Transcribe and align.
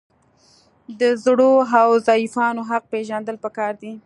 د 0.99 1.01
زړو 1.23 1.51
او 1.81 1.89
ضعیفانو 2.07 2.61
حق 2.69 2.83
پیژندل 2.93 3.35
پکار 3.43 3.73
دي. 3.81 3.91